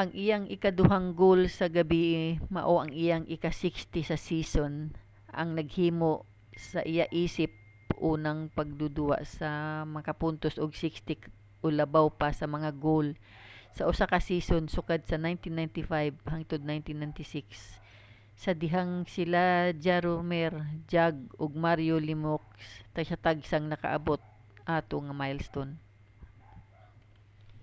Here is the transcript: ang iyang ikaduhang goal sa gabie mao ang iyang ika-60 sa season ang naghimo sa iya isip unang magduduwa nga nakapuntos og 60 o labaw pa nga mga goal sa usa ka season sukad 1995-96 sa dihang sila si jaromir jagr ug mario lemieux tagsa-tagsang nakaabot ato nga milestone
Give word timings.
ang 0.00 0.10
iyang 0.24 0.44
ikaduhang 0.56 1.06
goal 1.22 1.40
sa 1.58 1.66
gabie 1.78 2.18
mao 2.56 2.74
ang 2.80 2.90
iyang 3.02 3.24
ika-60 3.34 3.94
sa 4.10 4.16
season 4.26 4.72
ang 5.40 5.48
naghimo 5.58 6.12
sa 6.70 6.80
iya 6.94 7.06
isip 7.24 7.50
unang 8.12 8.40
magduduwa 8.58 9.16
nga 9.38 9.52
nakapuntos 9.96 10.54
og 10.62 10.70
60 10.84 11.64
o 11.64 11.66
labaw 11.80 12.06
pa 12.20 12.28
nga 12.38 12.46
mga 12.56 12.70
goal 12.86 13.06
sa 13.76 13.86
usa 13.90 14.04
ka 14.12 14.18
season 14.28 14.64
sukad 14.76 15.00
1995-96 15.04 15.30
sa 18.42 18.50
dihang 18.60 18.94
sila 19.14 19.42
si 19.70 19.74
jaromir 19.84 20.52
jagr 20.92 21.30
ug 21.42 21.50
mario 21.64 21.96
lemieux 22.06 22.44
tagsa-tagsang 22.94 23.66
nakaabot 23.68 24.20
ato 24.78 24.94
nga 25.04 25.14
milestone 25.20 25.72